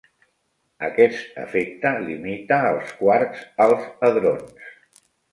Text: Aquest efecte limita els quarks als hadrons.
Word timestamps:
Aquest 0.85 1.35
efecte 1.41 1.91
limita 2.05 2.57
els 2.69 2.93
quarks 3.01 3.43
als 3.67 3.85
hadrons. 4.09 4.65